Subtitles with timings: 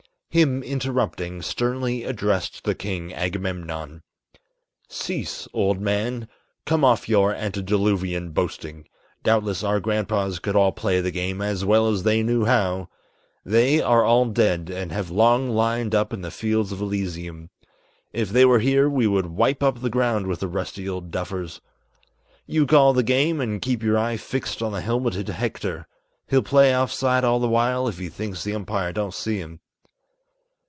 [0.33, 4.01] Him interrupting, sternly addressed the King Agamemnon:
[4.87, 6.29] "Cease, old man;
[6.65, 8.87] come off your antediluvian boasting;
[9.23, 12.87] Doubtless our grandpas could all play the game as well as they knew how.
[13.43, 17.49] They are all dead, and have long lined up in the fields of elysium;
[18.13, 21.59] If they were here we would wipe up the ground with the rusty old duffers.
[22.47, 25.89] You call the game, and keep your eye fixed on the helmeted Hector.
[26.29, 29.59] He'll play off side all the while, if he thinks the umpire don't see him!"